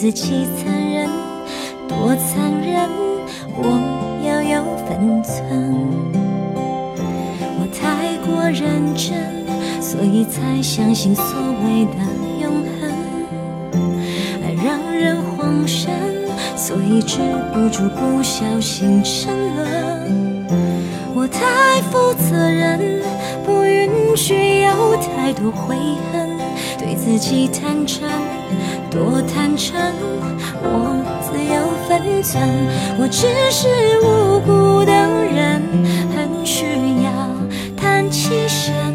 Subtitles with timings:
[0.00, 1.10] 自己残忍，
[1.88, 2.88] 多残忍，
[3.56, 3.66] 我
[4.24, 5.34] 要有分寸。
[7.58, 9.44] 我太过认真，
[9.82, 11.24] 所以才相信所
[11.64, 11.98] 谓的
[12.40, 12.92] 永恒，
[14.44, 15.90] 爱让人慌神。
[16.56, 17.18] 所以止
[17.52, 20.46] 不住，不小心沉沦。
[21.12, 23.02] 我太负责任，
[23.44, 25.74] 不允许有太多悔
[26.12, 26.38] 恨。
[26.78, 28.08] 对自己坦诚，
[29.00, 29.76] 我坦诚，
[30.62, 32.42] 我自有分寸。
[32.98, 33.68] 我只是
[34.02, 35.62] 无辜的人，
[36.14, 36.64] 很需
[37.04, 37.10] 要
[37.76, 38.87] 叹气声。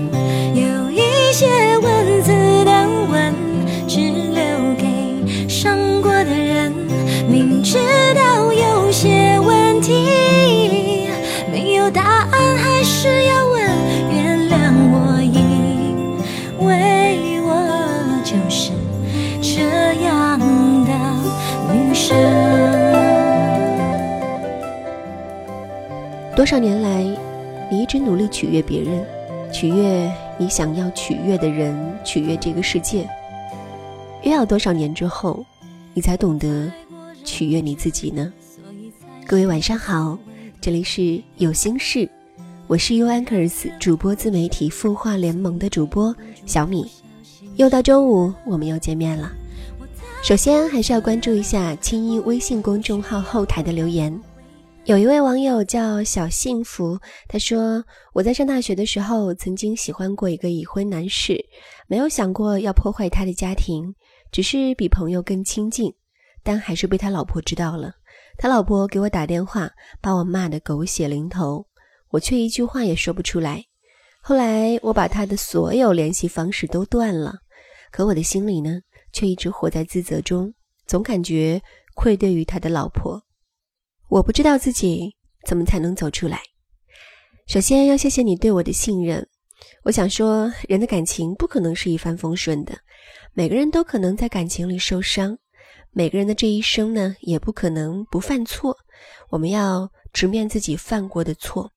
[26.44, 27.02] 多少年来，
[27.72, 29.02] 你一直努力取悦别人，
[29.50, 31.74] 取悦你想要取悦的人，
[32.04, 33.10] 取悦这个世界。
[34.24, 35.46] 又要多少年之后，
[35.94, 36.70] 你才懂得？
[37.24, 38.34] 取悦你自己呢？
[39.26, 40.20] 各位晚上好，
[40.60, 42.10] 这里是有心事，
[42.68, 46.14] 我是 U Anchors 主播自媒体孵化联盟的主播
[46.46, 46.92] 小米。
[47.56, 49.32] 又到周五，我们又见面了。
[50.22, 54.14] 首先还是要关注一下青衣微信公众号后台的留言。
[54.86, 57.00] 有一位网友叫小幸福，
[57.30, 61.42] 他说：“我在上大学的时候曾经喜欢过一个已婚男士，
[61.88, 63.96] 没有想过要破坏他的家庭，
[64.30, 65.94] 只是比朋友更亲近。”
[66.44, 67.94] 但还是被他老婆知道了，
[68.38, 71.66] 他老婆给我打电话，把我骂得狗血淋头，
[72.10, 73.64] 我却一句话也说不出来。
[74.22, 77.36] 后来我把他的所有联系方式都断了，
[77.90, 78.82] 可我的心里呢，
[79.14, 80.54] 却一直活在自责中，
[80.86, 81.62] 总感觉
[81.96, 83.24] 愧对于他的老婆。
[84.10, 85.16] 我不知道自己
[85.46, 86.42] 怎么才能走出来。
[87.48, 89.28] 首先要谢谢你对我的信任。
[89.84, 92.78] 我想说，人的感情不可能是一帆风顺的，
[93.34, 95.38] 每个人都可能在感情里受伤。
[95.92, 98.76] 每个人的这一生呢，也不可能不犯错。
[99.30, 101.72] 我们要直面自己犯过的错，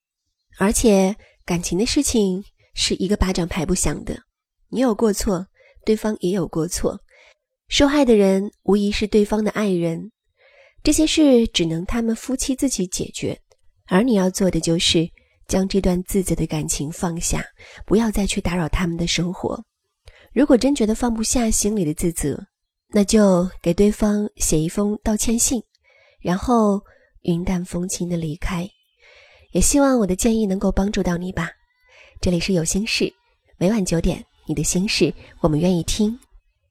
[0.59, 1.15] 而且
[1.45, 2.43] 感情的事情
[2.75, 4.17] 是一个巴掌拍不响的。
[4.69, 5.47] 你有过错，
[5.85, 7.01] 对方也有过错，
[7.69, 10.11] 受害的人无疑是对方的爱人。
[10.87, 13.37] 这些事只能他们夫妻自己解决，
[13.87, 15.05] 而你要做的就是
[15.49, 17.45] 将这段自责的感情放下，
[17.85, 19.61] 不要再去打扰他们的生活。
[20.33, 22.41] 如果真觉得放不下心里的自责，
[22.91, 25.61] 那就给对方写一封道歉信，
[26.21, 26.81] 然后
[27.23, 28.65] 云淡风轻的离开。
[29.51, 31.51] 也希望我的建议能够帮助到你吧。
[32.21, 33.13] 这里是有心事，
[33.59, 36.17] 每晚九点，你的心事我们愿意听。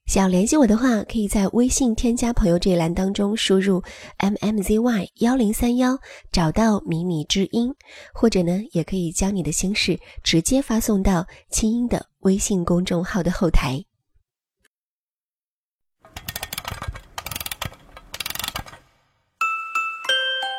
[0.06, 3.82] 想联系我的话，可以在微信添加朋友这一栏当中输入
[4.18, 5.98] m m z y 幺零三幺，
[6.32, 7.74] 找到米米之音，
[8.14, 13.84] 或者呢，也可以将你的心事直接发送到清音的微信公众号的后台。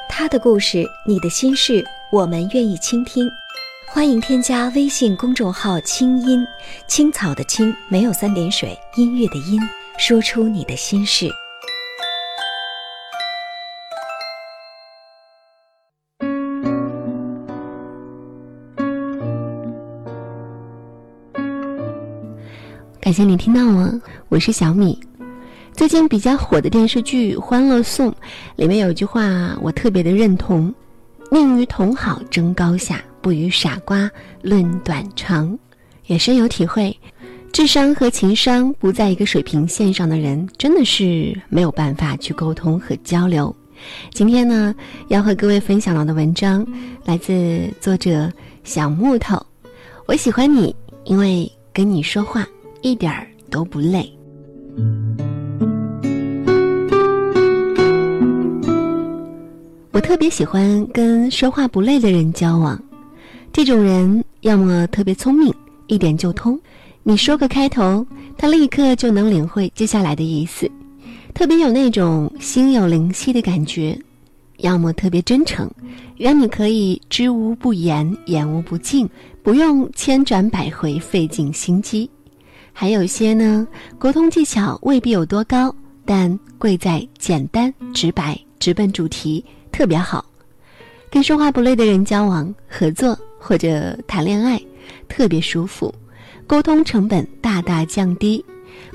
[0.09, 3.31] 他的故事，你的心事，我们愿意倾听。
[3.97, 6.47] 欢迎添加微信公众号“清音
[6.87, 9.59] 青草”的青没有三点水，音乐的音，
[9.97, 11.31] 说出你的心事。
[23.01, 23.91] 感谢你听到我，
[24.29, 25.01] 我是小米。
[25.73, 28.13] 最近比较火的电视剧《欢乐颂》，
[28.57, 30.73] 里面有句话我特别的认同
[31.33, 34.09] ：“宁与同好争高下，不与傻瓜
[34.41, 35.59] 论短长。”
[36.07, 36.97] 也深有体会。
[37.53, 43.53] 智商和情商不在一个水平线上的人，真的是没有办法去沟通和交流。
[44.13, 44.73] 今天呢，
[45.09, 46.65] 要和各位分享到的文章
[47.05, 48.33] 来自作者
[48.63, 49.45] 小木头。
[50.07, 52.47] 我喜欢你，因为跟你说话
[52.81, 54.09] 一点儿都不累。
[59.91, 62.81] 我特别喜欢跟说话不累的人交往，
[63.57, 65.51] 这种人要么特别聪明，
[65.87, 66.61] 一点就通。
[67.03, 68.07] 你说个开头，
[68.37, 70.71] 他立刻就能领会接下来的意思，
[71.33, 73.99] 特别有那种心有灵犀的感觉；
[74.59, 75.71] 要么特别真诚，
[76.19, 79.09] 让你可以知无不言，言无不尽，
[79.43, 82.11] 不用千转百回费尽心机。
[82.75, 83.67] 还有些呢，
[83.99, 85.75] 沟通技巧未必有多高，
[86.05, 89.43] 但贵在简单直白，直奔主题，
[89.73, 90.23] 特别好。
[91.09, 94.61] 跟说话不累的人交往、合作或者谈恋爱，
[95.09, 95.95] 特别舒服。
[96.49, 98.45] 沟通成本大大降低，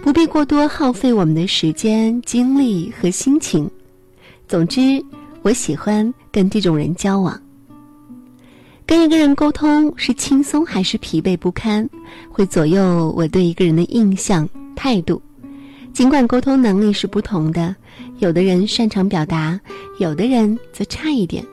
[0.03, 3.69] 不必过多耗费我们的时间、精力和心情。
[4.49, 5.01] 总之，
[5.41, 7.41] 我喜欢跟这种人交往。
[8.85, 11.89] 跟一个人沟通是轻松还是疲惫不堪，
[12.29, 15.21] 会左右我对一个人的印象、态度。
[15.93, 17.73] 尽管沟通能力是不同的，
[18.19, 19.57] 有的人擅长表达，
[19.97, 21.45] 有的人则差一点，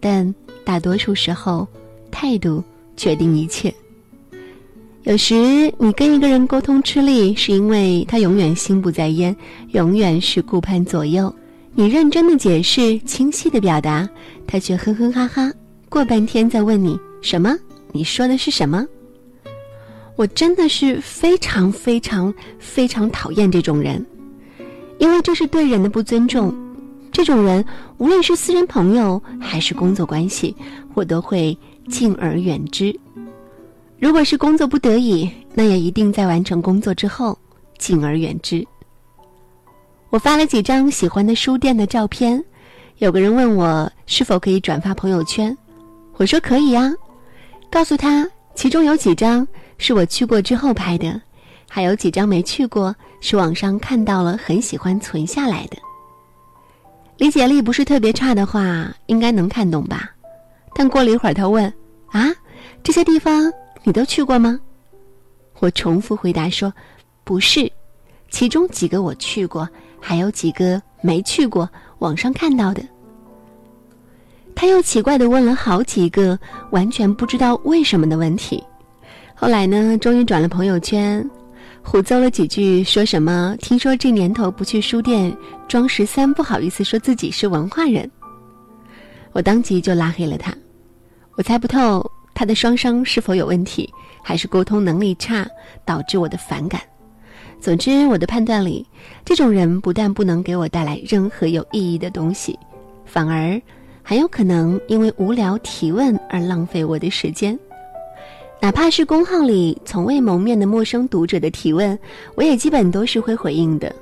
[0.00, 1.68] 但大多数时候，
[2.12, 2.62] 态度
[2.96, 3.74] 决定一切。
[5.02, 5.34] 有时
[5.78, 9.34] 你跟一个人沟通吃力，是因为他永远心不在焉，
[9.72, 11.34] 永远是顾盼左右。
[11.74, 14.08] 你认真的解释，清晰的表达，
[14.46, 15.52] 他却哼哼哈哈，
[15.88, 17.56] 过半天再问你什么？
[17.90, 18.86] 你说的是什么？
[20.14, 24.04] 我真的是非常非常非常讨厌这种人，
[24.98, 26.54] 因为这是对人的不尊重。
[27.10, 27.64] 这种人，
[27.98, 30.54] 无论是私人朋友还是工作关系，
[30.94, 31.56] 我都会
[31.88, 32.94] 敬而远之。
[33.98, 37.38] 如果是工作不得已，那也一定在完成工作之后，
[37.78, 38.66] 敬而远之。
[40.10, 42.42] 我发了几张喜欢的书店的照片，
[42.98, 45.56] 有个人问我是否可以转发朋友圈，
[46.16, 46.92] 我说可以啊，
[47.70, 49.46] 告诉他其中有几张
[49.78, 51.20] 是我去过之后拍的，
[51.68, 55.76] 还有几张没去过，是网上看到了很喜欢存下来的。
[57.16, 60.10] 理解力不是特别差的话，应该能看懂吧？
[60.74, 61.72] 但过了一会儿，他问
[62.12, 62.32] ：“啊，
[62.82, 63.52] 这些地方？”
[63.84, 64.60] 你都去过吗？
[65.58, 66.72] 我重复回答说
[67.24, 67.70] ：“不是，
[68.30, 69.68] 其中几个我去过，
[70.00, 72.82] 还有几个没去过，网上看到的。”
[74.54, 76.38] 他又奇怪的问了好几个
[76.70, 78.62] 完全不知道为什么的问题。
[79.34, 81.28] 后来呢，终于转了朋友圈，
[81.82, 85.36] 胡诌了几句，说什么：“听说这年头不去书店
[85.66, 88.08] 装十三，不好意思说自己是文化人。”
[89.32, 90.54] 我当即就拉黑了他。
[91.36, 92.04] 我猜不透。
[92.34, 93.88] 他的双商是否有问题，
[94.22, 95.46] 还是沟通能力差
[95.84, 96.80] 导致我的反感？
[97.60, 98.84] 总之，我的判断里，
[99.24, 102.58] 这种人不但不能给我带来任何有意义的东西，
[103.04, 103.60] 反而
[104.02, 107.56] 很有可能因为无聊提问而浪费我的时间。
[108.60, 111.96] 哪怕是公号里从未谋面的陌生读者的提问，
[112.34, 113.94] 我也基本都是会回应的。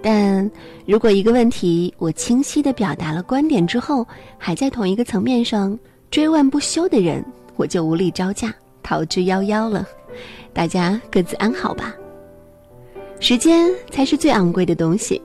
[0.00, 0.50] 但
[0.86, 4.06] 如果一个问题我清晰地表达了观点之后，
[4.38, 5.78] 还在同一个层面上
[6.12, 7.24] 追问不休的人，
[7.56, 9.88] 我就无力招架，逃之夭夭了。
[10.52, 11.94] 大家各自安好吧。
[13.18, 15.20] 时间才是最昂贵的东西，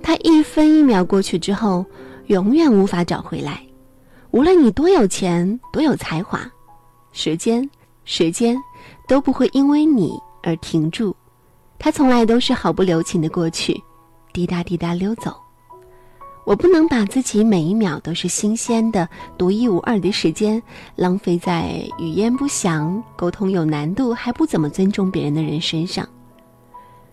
[0.00, 1.84] 它一分一秒过去之后，
[2.26, 3.60] 永远无法找回来。
[4.30, 6.48] 无论你多有钱、多有才华，
[7.10, 7.68] 时间，
[8.04, 8.56] 时间
[9.08, 11.14] 都不会因为你而停住。
[11.76, 13.82] 它从来都是毫不留情的过去，
[14.32, 15.34] 滴答滴答溜走。
[16.44, 19.08] 我不能把自己每一秒都是新鲜的、
[19.38, 20.62] 独一无二的时间
[20.94, 26.06] 浪费在语言不详、沟通有难度、还不怎么尊重别人的人身上。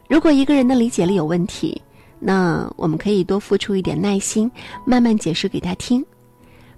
[0.10, 1.82] 如果一个人的理解力有问题，
[2.20, 4.52] 那我们可以多付出一点耐心，
[4.86, 6.06] 慢慢解释给他听。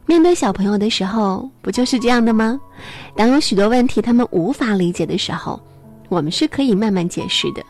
[0.06, 2.60] 面对小朋友的时候，不就是这样的吗？
[3.16, 5.60] 当有许多问题他们无法理解的时候，
[6.08, 7.64] 我们是可以慢慢解释的。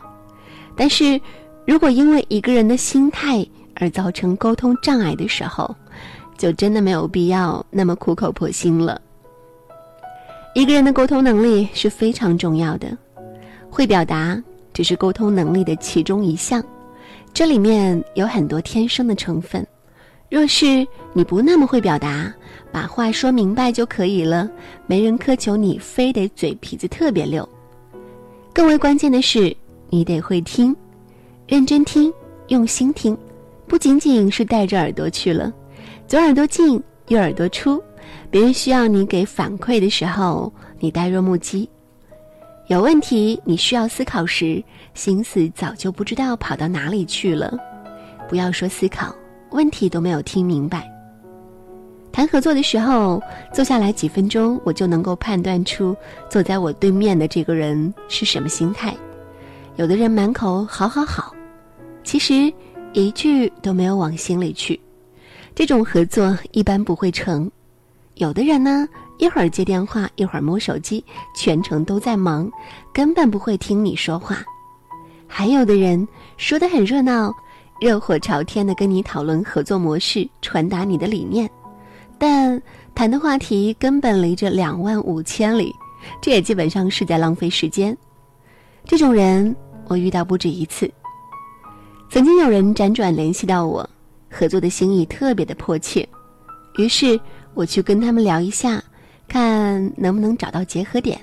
[0.76, 1.18] 但是，
[1.66, 5.74] 如果因为一个人的心态，而造成沟通障碍的时候，
[6.36, 9.00] 就真的没有必要那么苦口婆心了。
[10.54, 12.96] 一个人的沟通能力是非常重要的，
[13.68, 14.40] 会表达
[14.72, 16.62] 只是沟通能力的其中一项，
[17.32, 19.66] 这里面有很多天生的成分。
[20.30, 22.32] 若是你不那么会表达，
[22.72, 24.50] 把话说明白就可以了，
[24.86, 27.48] 没人苛求你非得嘴皮子特别溜。
[28.52, 29.56] 更为关键的是，
[29.90, 30.74] 你得会听，
[31.46, 32.12] 认真听，
[32.48, 33.16] 用心听。
[33.66, 35.52] 不仅仅是带着耳朵去了，
[36.06, 37.82] 左耳朵进，右耳朵出。
[38.30, 41.68] 别人需要你给反馈的时候，你呆若木鸡。
[42.68, 44.62] 有问题你需要思考时，
[44.94, 47.56] 心思早就不知道跑到哪里去了。
[48.28, 49.14] 不要说思考，
[49.50, 50.90] 问题都没有听明白。
[52.10, 55.96] 谈合作的时候，坐下来几分钟，我就能够判断出
[56.30, 58.94] 坐在我对面的这个人是什么心态。
[59.76, 61.34] 有的人满口好好好，
[62.02, 62.52] 其实
[62.94, 64.78] 一句都没有往心里去，
[65.52, 67.50] 这种合作一般不会成。
[68.14, 71.04] 有的人呢，一会儿接电话，一会儿摸手机，
[71.36, 72.48] 全程都在忙，
[72.92, 74.44] 根本不会听你说话。
[75.26, 77.34] 还有的人说的很热闹，
[77.80, 81.50] 热火朝天的跟你讨论合作模式，传达你的理念。
[82.16, 82.62] 但
[82.94, 85.74] 谈的话题根本离着两万五千里，
[86.22, 87.96] 这也基本上是在浪费时间。
[88.84, 89.54] 这种人
[89.88, 90.88] 我遇到不止一次。
[92.14, 93.90] 曾经有人辗转联系到我，
[94.30, 96.08] 合作的心意特别的迫切，
[96.76, 97.18] 于是
[97.54, 98.80] 我去跟他们聊一下，
[99.26, 101.20] 看能不能找到结合点。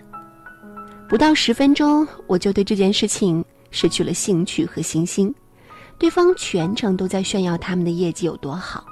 [1.07, 5.33] 不到十分钟，我就对这件事情失去了兴趣和信心。
[5.97, 8.83] 对方全程都在炫耀他们的业绩有多好，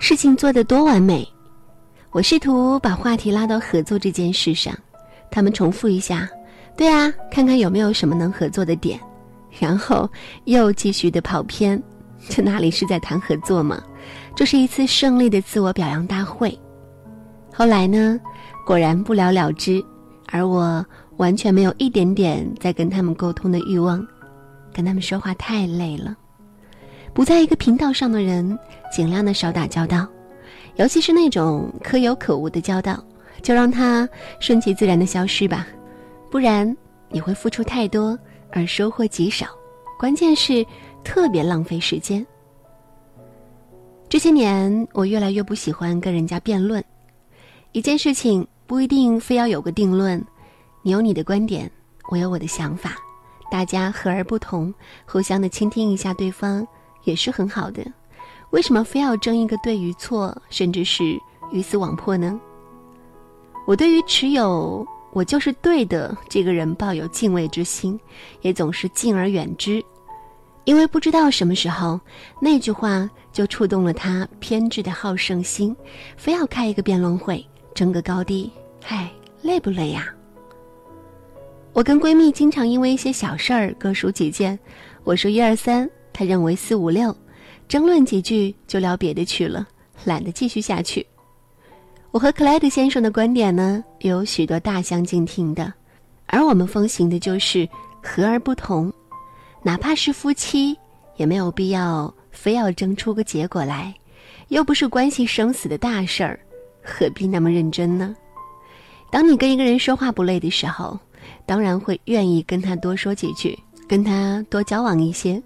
[0.00, 1.24] 事情做得多完美。
[2.10, 4.76] 我试图把话题拉到合作这件事上，
[5.30, 6.28] 他们重复一下
[6.76, 8.98] ：“对啊，看看有没有什么能合作的点。”
[9.58, 10.08] 然后
[10.44, 11.82] 又继续的跑偏，
[12.28, 13.82] 这哪里是在谈合作吗？
[14.34, 16.56] 这是一次胜利的自我表扬大会。
[17.52, 18.20] 后来呢，
[18.66, 19.82] 果然不了了之，
[20.26, 20.84] 而我
[21.16, 24.06] 完全没有一点点在跟他们沟通的欲望，
[24.74, 26.14] 跟他们说话太累了。
[27.14, 28.58] 不在一个频道上的人，
[28.92, 30.06] 尽量的少打交道。
[30.74, 33.02] 尤其是那种可有可无的交道，
[33.40, 34.06] 就让它
[34.38, 35.66] 顺其自然的消失吧，
[36.30, 36.76] 不然
[37.08, 38.18] 你会付出太多
[38.56, 39.48] 而收获极少，
[39.98, 40.64] 关键是
[41.04, 42.26] 特别浪费时间。
[44.08, 46.82] 这些年，我越来越不喜欢跟人家辩论，
[47.72, 50.24] 一件事情不一定非要有个定论，
[50.80, 51.70] 你有你的观点，
[52.08, 52.96] 我有我的想法，
[53.50, 54.72] 大家和而不同，
[55.04, 56.66] 互相的倾听一下对方
[57.04, 57.84] 也是很好的。
[58.52, 61.20] 为什么非要争一个对与错，甚至是
[61.52, 62.40] 鱼死网破呢？
[63.66, 64.86] 我对于持有
[65.16, 67.98] “我就是对的”这个人抱有敬畏之心，
[68.42, 69.82] 也总是敬而远之，
[70.64, 71.98] 因为不知道什么时候
[72.38, 75.74] 那句话就触动了他偏执的好胜心，
[76.18, 77.42] 非要开一个辩论会，
[77.74, 78.52] 争个高低。
[78.84, 80.06] 嗨，累不累呀？
[81.72, 84.58] 我跟闺蜜经常因为一些小事儿各抒己见，
[85.02, 87.16] 我说一二三，她认为四五六。
[87.66, 89.66] 争论几句就聊别的去了，
[90.04, 91.06] 懒得继续下去。
[92.16, 95.70] 我和克莱德先生的观点呢，有许多大相径庭的，
[96.24, 97.68] 而我们奉行的就是
[98.02, 98.90] 和而不同。
[99.62, 100.74] 哪怕是夫妻，
[101.16, 103.94] 也没有必要非要争出个结果来，
[104.48, 106.40] 又不是关系生死的大事儿，
[106.82, 108.16] 何必那么认真呢？
[109.10, 110.98] 当你跟一个人说话不累的时候，
[111.44, 115.42] 当然会愿意跟他多说几句，跟他多交往一些，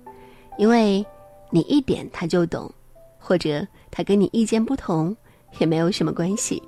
[0.57, 1.05] 因为。
[1.53, 2.73] 你一点他就懂，
[3.19, 5.17] 或者他跟你意见不同，
[5.59, 6.63] 也没有什么关系。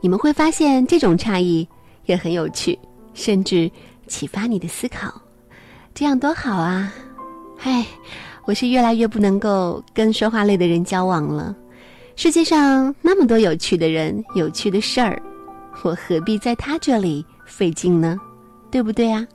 [0.00, 1.66] 你们会发现这种差异
[2.06, 2.78] 也很有趣，
[3.14, 3.70] 甚至
[4.06, 5.12] 启发你的思考，
[5.94, 6.92] 这样多好啊！
[7.58, 7.86] 唉，
[8.44, 11.54] 我是越来越不能够跟说话累的人交往了。
[12.14, 15.20] 世界上那么多有趣的人、有趣的事儿，
[15.82, 18.18] 我何必在他这里费劲呢？
[18.70, 19.26] 对不对啊？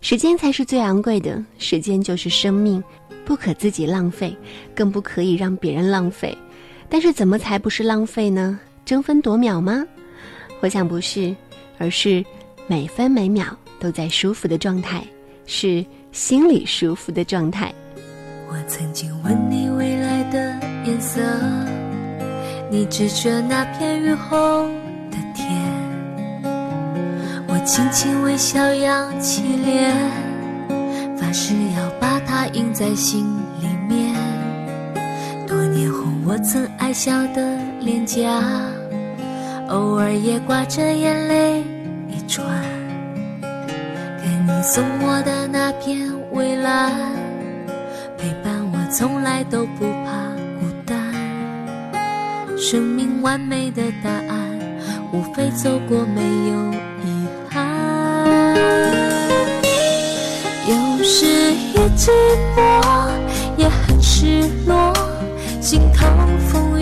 [0.00, 2.82] 时间才是最昂贵的，时间就是生命。
[3.24, 4.36] 不可自己浪费，
[4.74, 6.36] 更不可以让别人浪费。
[6.94, 8.56] 但是怎么才不是浪费呢？
[8.84, 9.84] 争分夺秒吗？
[10.60, 11.34] 我想不是，
[11.76, 12.24] 而是
[12.68, 13.44] 每分每秒
[13.80, 15.04] 都在舒服的状态，
[15.44, 17.74] 是心里舒服的状态。
[18.46, 20.38] 我曾经问你未来的
[20.84, 21.20] 颜色，
[22.70, 24.68] 你指着那片雨后
[25.10, 25.50] 的天。
[27.48, 29.92] 我轻轻微笑，扬起脸，
[31.16, 32.14] 发誓要把。
[32.20, 33.43] 它印在心里。
[36.34, 38.42] 我曾爱笑的脸颊，
[39.68, 41.62] 偶尔也挂着眼泪
[42.08, 42.44] 一串。
[43.40, 46.92] 给你送我的那片蔚蓝，
[48.18, 50.10] 陪伴我从来都不怕
[50.58, 50.98] 孤单。
[52.58, 54.58] 生命完美的答案，
[55.12, 56.56] 无非走过没有
[57.04, 58.56] 遗憾。
[60.66, 61.26] 有时
[61.74, 62.10] 也寂
[62.56, 63.08] 寞，
[63.56, 64.92] 也很失落，
[65.64, 66.06] 心头
[66.46, 66.73] 风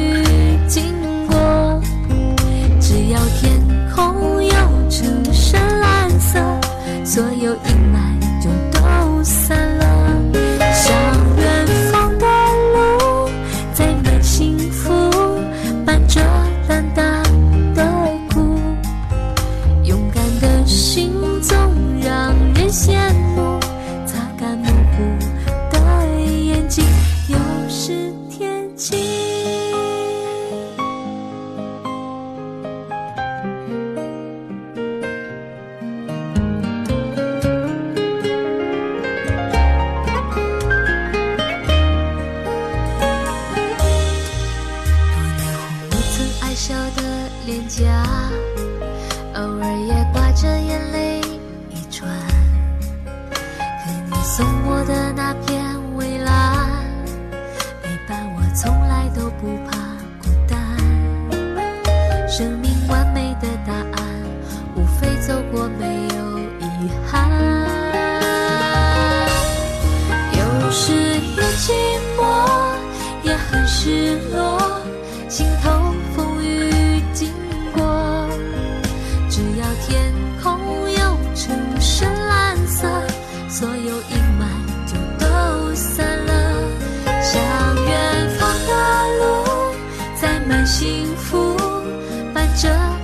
[90.53, 91.57] 满幸福
[92.35, 93.02] 伴着。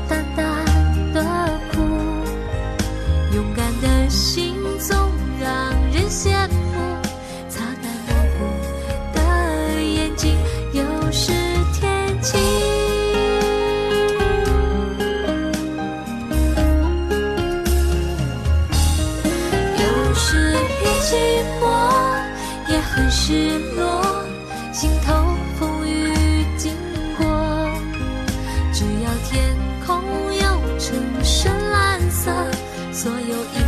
[32.98, 33.67] 所有一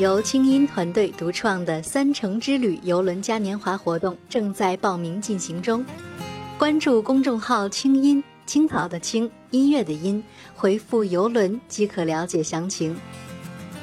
[0.00, 5.84] 由清音团队独创的“三城之旅”游轮嘉年华活动正在报名进行中，
[6.56, 12.96] 关注公众号“清音青草”的青音乐的音，回复“游轮”即可了解详情。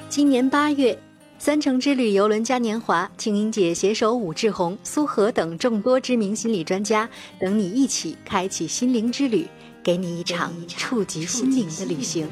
[0.10, 0.98] 今年八月
[1.38, 7.08] ，“三城之旅”游轮嘉年华，清音姐携手武志红、苏荷等众多知名心理专家，
[7.40, 9.48] 等你一起开启心灵之旅，
[9.84, 12.28] 给你一场触及心灵的旅行。